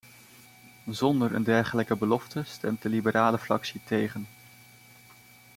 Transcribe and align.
Zonder 0.89 1.33
een 1.35 1.43
dergelijke 1.43 1.95
belofte 1.95 2.43
stemt 2.45 2.81
de 2.81 2.89
liberale 2.89 3.37
fractie 3.37 3.81
tegen. 3.85 4.27